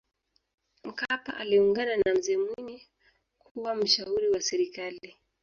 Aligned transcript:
mkapa 0.83 1.37
aliungana 1.37 1.97
na 1.97 2.13
mzee 2.15 2.37
mwinyi 2.37 2.81
kuwa 3.39 3.75
mshauri 3.75 4.29
wa 4.29 4.41
serikali 4.41 5.17